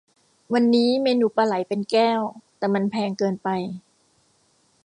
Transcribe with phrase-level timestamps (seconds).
[0.53, 2.21] วันนี้เมนูปลาไหลเป็นแก้ว
[2.57, 3.49] แต่มันแพงเกินไป